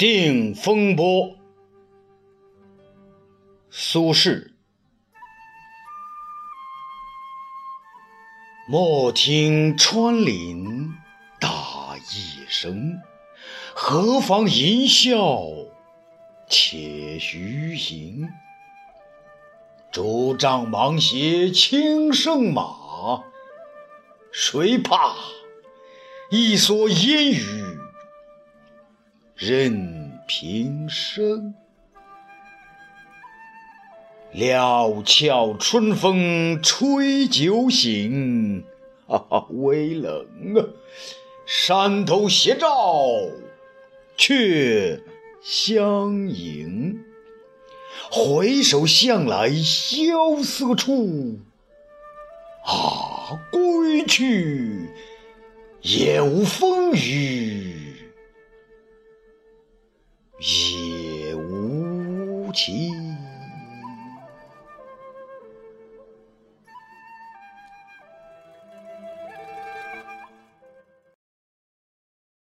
[0.00, 1.36] 定风波，
[3.68, 4.52] 苏轼。
[8.66, 10.94] 莫听穿林
[11.38, 12.98] 打叶声，
[13.74, 15.68] 何妨吟啸
[16.48, 18.26] 且徐行。
[19.92, 23.22] 竹杖芒鞋轻胜马，
[24.32, 25.14] 谁怕？
[26.30, 27.59] 一蓑烟雨
[29.42, 31.54] 任平生。
[34.32, 38.62] 料峭春风吹酒醒，
[39.06, 40.26] 哈哈，微冷
[40.56, 40.60] 啊！
[41.46, 42.68] 山头斜照
[44.14, 45.00] 却
[45.42, 47.02] 相迎。
[48.10, 51.38] 回首向来萧瑟处，
[52.66, 54.90] 啊，归去，
[55.80, 57.69] 也无风雨
[60.40, 63.09] 也无奇。